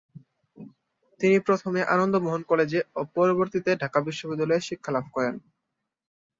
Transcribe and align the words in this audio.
তিনি 1.19 1.37
প্রথমে 1.47 1.81
আনন্দ 1.93 2.15
মোহন 2.23 2.41
কলেজে 2.49 2.79
ও 2.95 3.01
পরবর্তীতে 3.15 3.71
ঢাকা 3.81 3.99
বিশ্ববিদ্যালয়ে 4.07 4.67
শিক্ষা 4.69 4.91
লাভ 4.95 5.05
করেন। 5.15 5.35